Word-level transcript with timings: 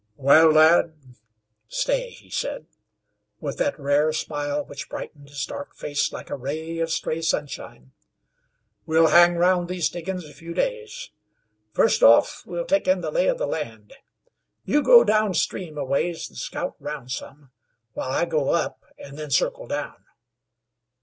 "Wal, 0.15 0.47
lad, 0.53 0.95
stay," 1.67 2.09
he 2.09 2.27
said, 2.31 2.65
with 3.39 3.59
that 3.59 3.79
rare 3.79 4.11
smile 4.11 4.65
which 4.65 4.89
brightened 4.89 5.29
his 5.29 5.45
dark 5.45 5.75
face 5.75 6.11
like 6.11 6.31
a 6.31 6.35
ray 6.35 6.79
of 6.79 6.89
stray 6.89 7.21
sunshine. 7.21 7.91
"We'll 8.87 9.09
hang 9.09 9.35
round 9.35 9.69
these 9.69 9.89
diggins 9.89 10.25
a 10.25 10.33
few 10.33 10.55
days. 10.55 11.11
First 11.71 12.01
off, 12.01 12.41
we'll 12.47 12.65
take 12.65 12.87
in 12.87 13.01
the 13.01 13.11
lay 13.11 13.27
of 13.27 13.37
the 13.37 13.45
land. 13.45 13.93
You 14.65 14.81
go 14.81 15.03
down 15.03 15.35
stream 15.35 15.77
a 15.77 15.85
ways 15.85 16.27
an' 16.31 16.35
scout 16.35 16.75
round 16.79 17.11
some, 17.11 17.51
while 17.93 18.09
I 18.09 18.25
go 18.25 18.49
up, 18.49 18.83
an' 18.97 19.17
then 19.17 19.29
circle 19.29 19.67
down. 19.67 20.03